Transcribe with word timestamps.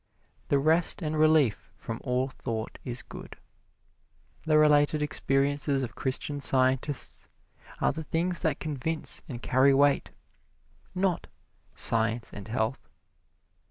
The 0.47 0.57
rest 0.57 1.03
and 1.03 1.15
relief 1.15 1.71
from 1.77 2.01
all 2.03 2.29
thought 2.29 2.79
is 2.83 3.03
good. 3.03 3.37
The 4.47 4.57
related 4.57 5.03
experiences 5.03 5.83
of 5.83 5.93
Christian 5.93 6.41
Scientists 6.41 7.29
are 7.79 7.91
the 7.91 8.01
things 8.03 8.39
that 8.39 8.59
convince 8.59 9.21
and 9.29 9.43
carry 9.43 9.75
weight, 9.75 10.09
not 10.95 11.27
"Science 11.75 12.33
and 12.33 12.47
Health." 12.47 12.89